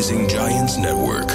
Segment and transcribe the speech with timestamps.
[0.00, 1.30] Rising Giants Network.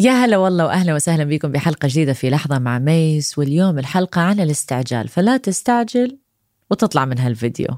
[0.00, 4.40] يا هلا والله وأهلا وسهلا بكم بحلقة جديدة في لحظة مع ميس واليوم الحلقة عن
[4.40, 6.18] الاستعجال فلا تستعجل
[6.70, 7.68] وتطلع من هالفيديو.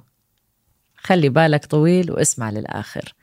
[0.97, 3.14] خلي بالك طويل واسمع للآخر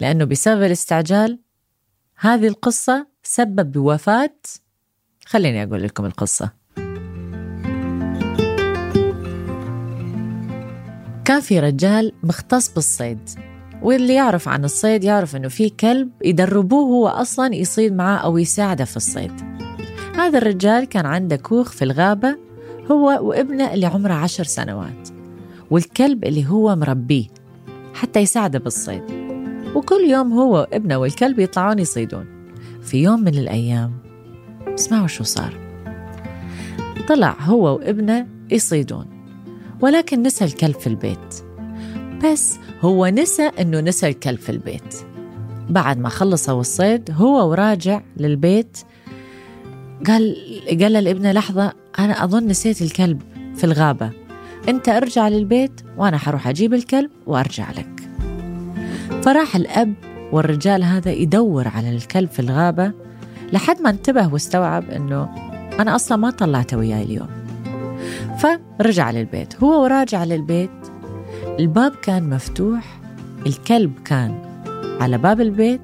[0.00, 1.38] لأنه بسبب الاستعجال
[2.16, 4.36] هذه القصة سبب بوفاة.
[5.26, 6.50] خليني أقول لكم القصة.
[11.24, 13.51] كان في رجال مختص بالصيد.
[13.82, 18.84] واللي يعرف عن الصيد يعرف إنه في كلب يدربوه هو أصلا يصيد معاه أو يساعده
[18.84, 19.32] في الصيد.
[20.16, 22.36] هذا الرجال كان عنده كوخ في الغابة
[22.90, 25.08] هو وابنه اللي عمره عشر سنوات.
[25.70, 27.26] والكلب اللي هو مربيه
[27.94, 29.02] حتى يساعده بالصيد.
[29.74, 32.26] وكل يوم هو وابنه والكلب يطلعون يصيدون.
[32.82, 33.92] في يوم من الأيام
[34.74, 35.54] اسمعوا شو صار.
[37.08, 39.06] طلع هو وابنه يصيدون.
[39.80, 41.51] ولكن نسى الكلب في البيت.
[42.24, 44.94] بس هو نسى إنه نسى الكلب في البيت.
[45.68, 48.78] بعد ما خلصوا الصيد هو وراجع للبيت
[50.06, 50.36] قال
[50.80, 53.22] قال لابنه لحظة أنا أظن نسيت الكلب
[53.56, 54.10] في الغابة.
[54.68, 58.08] أنت ارجع للبيت وأنا حروح أجيب الكلب وأرجع لك.
[59.22, 59.94] فراح الأب
[60.32, 62.92] والرجال هذا يدور على الكلب في الغابة
[63.52, 65.28] لحد ما انتبه واستوعب أنه
[65.80, 67.28] أنا أصلا ما طلعته وياي اليوم.
[68.38, 69.64] فرجع للبيت.
[69.64, 70.81] هو وراجع للبيت
[71.58, 73.00] الباب كان مفتوح
[73.46, 74.34] الكلب كان
[75.00, 75.80] على باب البيت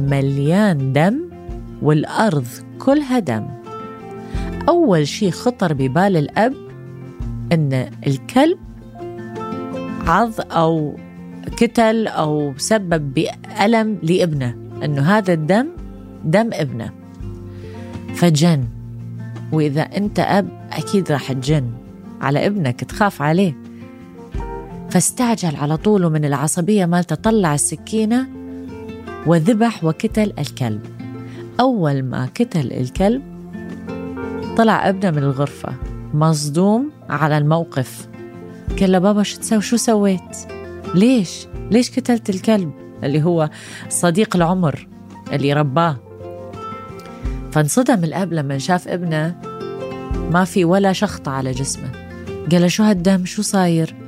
[0.00, 1.20] مليان دم
[1.82, 2.46] والأرض
[2.78, 3.46] كلها دم.
[4.68, 6.54] أول شيء خطر ببال الأب
[7.52, 8.58] أن الكلب
[10.06, 10.96] عض أو
[11.56, 15.66] كتل أو سبب بألم لابنه أنه هذا الدم
[16.24, 16.90] دم ابنه.
[18.14, 18.64] فجن
[19.52, 21.70] وإذا أنت أب أكيد راح تجن
[22.20, 23.61] على ابنك تخاف عليه.
[24.92, 28.26] فاستعجل على طول من العصبية مالته طلع السكينة
[29.26, 30.82] وذبح وكتل الكلب.
[31.60, 33.22] أول ما كتل الكلب
[34.56, 35.74] طلع ابنه من الغرفة
[36.14, 38.08] مصدوم على الموقف.
[38.80, 40.36] قال له بابا شو تسوي؟ شو سويت؟
[40.94, 42.72] ليش؟ ليش كتلت الكلب؟
[43.04, 43.50] اللي هو
[43.88, 44.88] صديق العمر
[45.32, 45.96] اللي رباه.
[47.52, 49.34] فانصدم الأب لما شاف ابنه
[50.30, 51.90] ما في ولا شخطة على جسمه.
[52.50, 54.01] قال له شو هالدم؟ شو صاير؟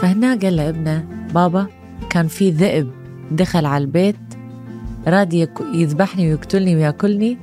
[0.00, 1.66] فهنا قال لابنه بابا
[2.10, 2.90] كان في ذئب
[3.30, 4.16] دخل على البيت
[5.06, 7.38] راد يذبحني ويقتلني ويأكلني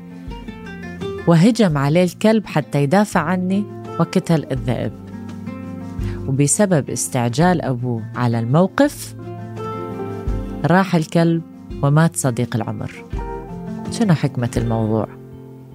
[1.28, 3.64] وهجم عليه الكلب حتى يدافع عني
[4.00, 4.92] وقتل الذئب.
[6.28, 9.16] وبسبب استعجال أبوه على الموقف
[10.66, 11.42] راح الكلب
[11.84, 12.92] ومات صديق العمر.
[13.92, 15.08] شنو حكمة الموضوع؟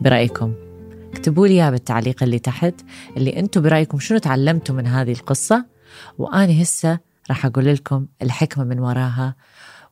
[0.01, 0.53] برأيكم؟
[1.13, 2.75] اكتبوا لي بالتعليق اللي تحت.
[3.17, 5.78] اللي أنتم برأيكم شنو تعلمتوا من هذه القصة؟
[6.19, 9.37] وأنا هسه راح أقول لكم الحكمة من وراها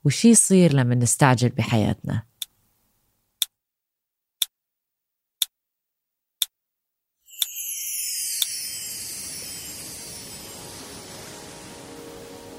[0.05, 2.23] وش يصير لما نستعجل بحياتنا.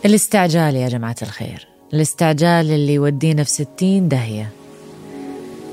[0.06, 1.68] الاستعجال يا جماعة الخير.
[1.94, 4.52] الاستعجال اللي يودينا في ستين دهية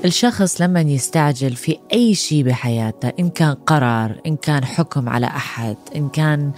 [0.05, 5.75] الشخص لما يستعجل في أي شيء بحياته إن كان قرار إن كان حكم على أحد
[5.95, 6.51] إن كان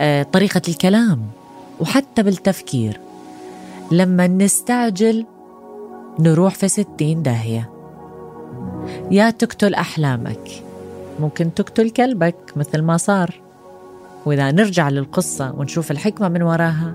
[0.00, 1.26] آه، طريقة الكلام
[1.80, 3.00] وحتى بالتفكير.
[3.92, 5.26] لما نستعجل
[6.18, 7.70] نروح في ستين داهية.
[9.10, 10.50] يا تقتل أحلامك
[11.20, 13.40] ممكن تقتل كلبك مثل ما صار.
[14.26, 16.94] وإذا نرجع للقصة ونشوف الحكمة من وراها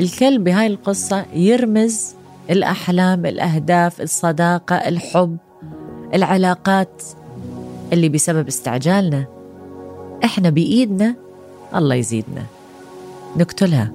[0.00, 2.14] الكلب بهاي القصة يرمز
[2.50, 5.36] الأحلام الأهداف الصداقة الحب
[6.14, 7.02] العلاقات
[7.92, 9.24] اللي بسبب استعجالنا.
[10.24, 11.14] إحنا بإيدنا
[11.74, 12.42] الله يزيدنا.
[13.36, 13.92] نقتلها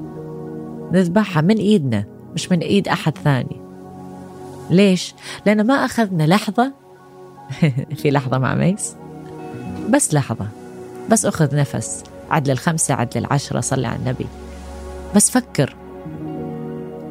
[0.91, 2.03] نذبحها من إيدنا
[2.33, 3.61] مش من إيد أحد ثاني.
[4.69, 5.15] ليش؟
[5.45, 6.73] لأن ما أخذنا لحظة
[7.97, 8.95] في لحظة مع ميس.
[9.89, 10.47] بس لحظة
[11.11, 12.03] بس أخذ نفس.
[12.29, 14.27] عدل الخمسة عدل العشرة صلي على النبي.
[15.15, 15.75] بس فكر.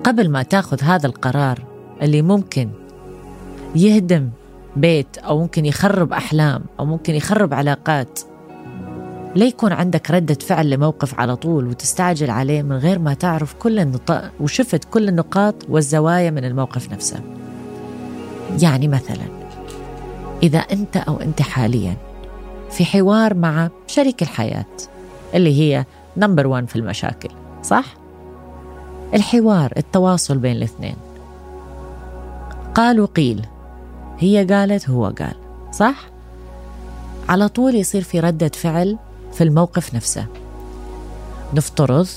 [0.05, 1.65] قبل ما تاخذ هذا القرار
[2.03, 2.71] اللي ممكن
[3.75, 4.31] يهدم
[4.77, 8.21] بيت أو ممكن يخرب أحلام أو ممكن يخرب علاقات
[9.37, 13.79] ليه يكون عندك ردة فعل لموقف على طول وتستعجل عليه من غير ما تعرف كل
[13.79, 17.21] النقاط وشفت كل النقاط والزوايا من الموقف نفسه
[18.63, 19.25] يعني مثلا
[20.43, 21.97] إذا أنت أو أنت حاليا
[22.71, 24.77] في حوار مع شريك الحياة
[25.35, 25.85] اللي هي
[26.17, 27.29] نمبر وان في المشاكل
[27.63, 28.02] صح؟
[29.15, 30.97] الحوار التواصل بين الاثنين.
[32.75, 33.47] قال وقيل
[34.19, 35.35] هي قالت هو قال.
[35.73, 35.95] صح؟
[37.29, 38.99] على طول يصير في ردة فعل
[39.33, 40.27] في الموقف نفسه.
[41.55, 42.09] نفترض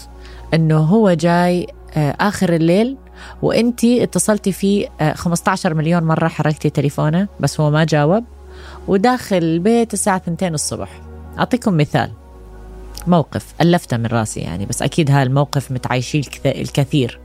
[0.53, 2.97] إنه هو جاي آه، آخر الليل
[3.41, 8.23] وانت اتصلتي فيه 15 مليون مرة حركتي تليفونه بس هو ما جاوب.
[8.87, 11.01] وداخل البيت الساعة 2 الصبح.
[11.39, 12.11] أعطيكم مثال.
[13.07, 17.19] موقف ألفته من راسي يعني بس أكيد هذا الموقف متعايشين الكثير.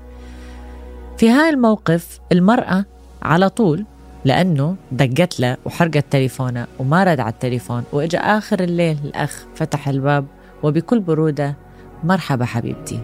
[1.18, 2.84] في هاي الموقف المرأة
[3.22, 3.84] على طول
[4.24, 10.26] لأنه دقت له وحرقت تليفونه وما رد على التليفون وإجا آخر الليل الأخ فتح الباب
[10.62, 11.56] وبكل برودة
[12.04, 13.00] مرحبا حبيبتي.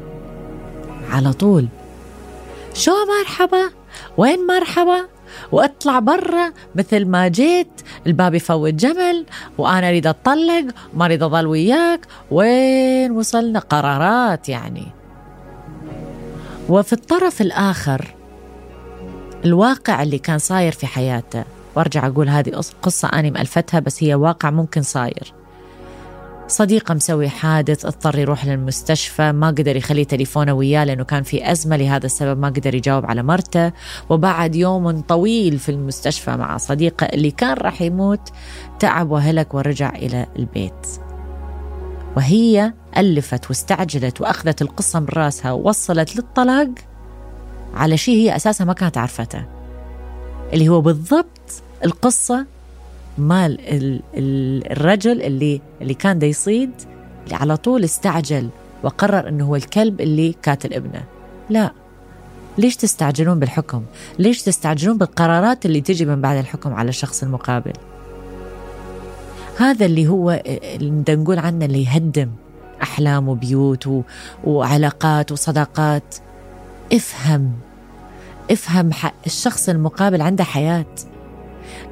[1.10, 1.68] على طول.
[2.74, 3.70] شو مرحبا؟
[4.16, 5.15] وين مرحبا؟
[5.52, 7.80] وأطلع برا مثل ما جيت.
[8.06, 9.26] الباب يفوت جمل
[9.58, 10.64] وأنا أريد اتطلق
[10.94, 12.06] وما أريد اضل وياك.
[12.30, 14.86] وين وصلنا؟ قرارات يعني.
[16.68, 18.14] وفي الطرف الآخر
[19.44, 21.44] الواقع اللي كان صاير في حياته.
[21.74, 25.32] وأرجع أقول هذه قصة اني مالفتها بس هي واقع ممكن صاير.
[26.48, 31.76] صديقة مسوي حادث اضطر يروح للمستشفى ما قدر يخلي تليفونه وياه لأنه كان في أزمة
[31.76, 33.72] لهذا السبب ما قدر يجاوب على مرته.
[34.10, 38.20] وبعد يوم طويل في المستشفى مع صديقة اللي كان راح يموت
[38.78, 40.86] تعب وهلك ورجع إلى البيت.
[42.16, 46.68] وهي ألفت واستعجلت وأخذت القصة من راسها ووصلت للطلاق
[47.74, 49.44] على شيء هي أساسا ما كانت عارفته
[50.52, 52.46] اللي هو بالضبط القصة
[53.18, 53.58] مال
[54.72, 56.70] الرجل اللي اللي كان دا يصيد
[57.24, 58.48] اللي على طول استعجل
[58.82, 61.04] وقرر إنه هو الكلب اللي قاتل ابنه.
[61.50, 61.72] لا.
[62.58, 63.82] ليش تستعجلون بالحكم؟
[64.18, 67.72] ليش تستعجلون بالقرارات اللي تجي من بعد الحكم على الشخص المقابل؟
[69.58, 72.30] هذا اللي هو اللي نقول عنه اللي يهدم
[72.82, 73.88] أحلام وبيوت
[74.44, 76.14] وعلاقات وصداقات.
[76.92, 77.52] افهم.
[78.50, 78.90] افهم
[79.26, 80.86] الشخص المقابل عنده حياة.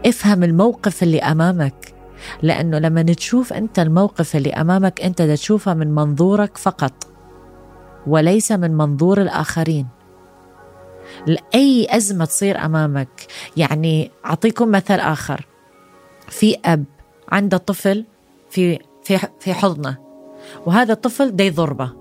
[0.06, 1.94] افهم الموقف اللي أمامك.
[2.42, 6.92] لأنه لما تشوف أنت الموقف اللي أمامك أنت تشوفه من منظورك فقط
[8.06, 9.86] وليس من منظور الآخرين.
[11.26, 13.26] لأي أزمة تصير أمامك.
[13.56, 15.46] يعني أعطيكم مثل آخر.
[16.28, 16.84] في أب
[17.28, 18.04] عنده طفل
[18.50, 19.96] في في في حضنه
[20.66, 21.92] وهذا الطفل دا يضربه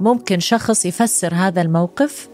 [0.00, 2.28] ممكن شخص يفسر هذا الموقف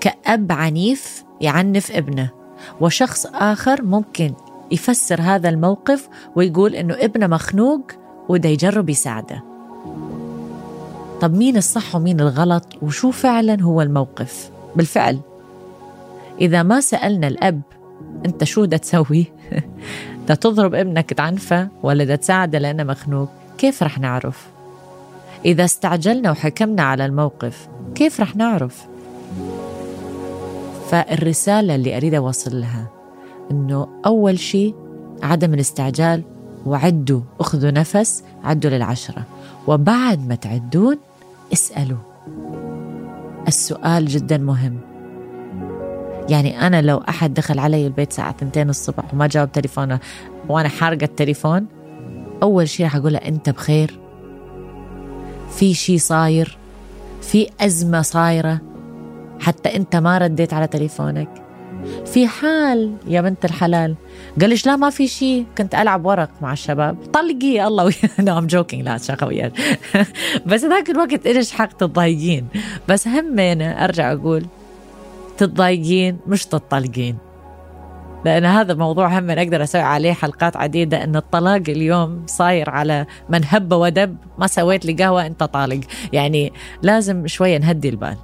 [0.00, 2.41] كأب عنيف يعنف ابنه.
[2.80, 4.34] وشخص آخر ممكن
[4.70, 7.82] يفسر هذا الموقف ويقول إنه ابنه مخنوق
[8.28, 9.42] وده يجرب يساعده.
[11.20, 15.18] طب مين الصح ومين الغلط؟ وشو فعلا هو الموقف؟ بالفعل.
[16.40, 17.62] إذا ما سألنا الأب
[18.26, 19.26] أنت شو دا تسوي؟
[20.28, 24.46] دا تضرب ابنك تعنفه ولا دا تساعده لأنه مخنوق؟ كيف رح نعرف؟
[25.44, 28.86] إذا استعجلنا وحكمنا على الموقف كيف رح نعرف؟
[30.92, 32.86] فالرسالة اللي أريد أوصل لها
[33.50, 34.74] أنه أول شيء
[35.22, 36.22] عدم الاستعجال
[36.66, 39.24] وعدوا أخذوا نفس عدوا للعشرة.
[39.66, 40.98] وبعد ما تعدون
[41.52, 41.98] اسألوا.
[43.48, 44.78] السؤال جدا مهم.
[46.28, 50.00] يعني أنا لو أحد دخل علي البيت الساعة 2 الصبح وما جاوب تليفونه
[50.48, 51.66] وأنا حارقة التليفون
[52.42, 53.98] أول شيء رح أقول أنت بخير؟
[55.50, 56.58] في شيء صاير؟
[57.22, 58.71] في أزمة صايرة؟
[59.42, 61.28] حتى انت ما رديت على تليفونك.
[62.06, 63.94] في حال يا بنت الحلال
[64.40, 66.96] قالش لا ما في شيء كنت ألعب ورق مع الشباب.
[67.12, 69.52] طلقي الله you know I'm joking لا شقوية
[70.46, 72.46] بس ذاك الوقت إلش حق تتضايقين؟
[72.88, 74.46] بس همينة أرجع أقول
[75.38, 77.16] تتضايقين مش تطلقين
[78.24, 83.40] لأن هذا موضوع هم أقدر أسوي عليه حلقات عديدة أن الطلاق اليوم صاير على من
[83.44, 85.80] هب ودب ما سويت لي قهوة أنت طالق.
[86.12, 88.16] يعني لازم شوية نهدي البال.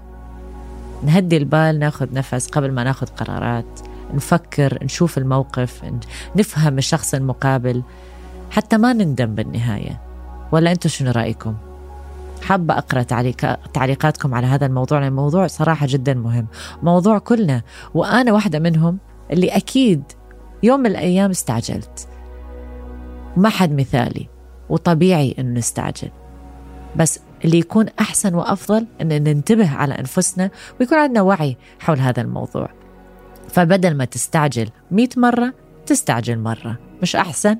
[1.04, 3.80] نهدي البال ناخذ نفس قبل ما ناخذ قرارات
[4.14, 5.82] نفكر نشوف الموقف
[6.36, 7.82] نفهم الشخص المقابل
[8.50, 10.00] حتى ما نندم بالنهاية.
[10.52, 11.54] ولا أنتم شنو رأيكم؟
[12.42, 13.02] حابة أقرأ
[13.74, 16.46] تعليقاتكم على هذا الموضوع لأن الموضوع صراحة جدا مهم.
[16.82, 17.62] موضوع كلنا
[17.94, 18.98] وأنا واحدة منهم
[19.32, 20.02] اللي أكيد
[20.62, 22.08] يوم من الأيام استعجلت.
[23.36, 24.28] ما حد مثالي
[24.68, 26.10] وطبيعي أنه نستعجل.
[26.96, 32.68] بس اللي يكون أحسن وأفضل أن ننتبه على أنفسنا ويكون عندنا وعي حول هذا الموضوع.
[33.49, 35.54] فبدل ما تستعجل مئة مرة
[35.87, 36.78] تستعجل مرة.
[37.02, 37.57] مش أحسن؟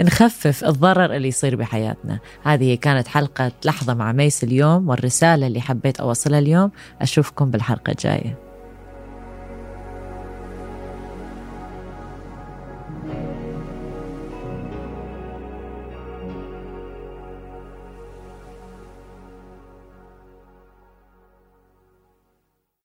[0.00, 2.18] نخفف الضرر اللي يصير بحياتنا.
[2.44, 6.70] هذه كانت حلقة لحظة مع ميس اليوم والرسالة اللي حبيت أوصلها اليوم.
[7.00, 8.47] أشوفكم بالحلقة الجاية.